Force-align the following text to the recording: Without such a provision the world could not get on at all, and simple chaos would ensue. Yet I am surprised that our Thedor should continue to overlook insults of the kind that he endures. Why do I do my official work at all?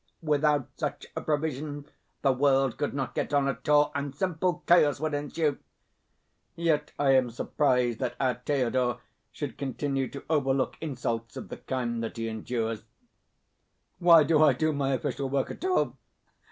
Without 0.23 0.67
such 0.77 1.05
a 1.15 1.21
provision 1.21 1.85
the 2.23 2.31
world 2.33 2.75
could 2.79 2.95
not 2.95 3.13
get 3.13 3.31
on 3.35 3.47
at 3.47 3.69
all, 3.69 3.91
and 3.93 4.15
simple 4.15 4.63
chaos 4.65 4.99
would 4.99 5.13
ensue. 5.13 5.59
Yet 6.55 6.91
I 6.97 7.11
am 7.11 7.29
surprised 7.29 7.99
that 7.99 8.15
our 8.19 8.33
Thedor 8.33 8.97
should 9.31 9.59
continue 9.59 10.07
to 10.07 10.23
overlook 10.27 10.75
insults 10.81 11.37
of 11.37 11.49
the 11.49 11.57
kind 11.57 12.03
that 12.03 12.17
he 12.17 12.27
endures. 12.27 12.83
Why 13.99 14.23
do 14.23 14.41
I 14.41 14.53
do 14.53 14.73
my 14.73 14.93
official 14.95 15.29
work 15.29 15.51
at 15.51 15.63
all? 15.63 15.95